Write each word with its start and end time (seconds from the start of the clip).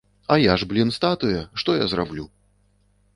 А 0.35 0.37
я 0.43 0.53
ж, 0.61 0.65
блін, 0.71 0.91
статуя, 0.95 1.43
што 1.65 1.75
я 1.81 1.85
зраблю? 1.93 2.25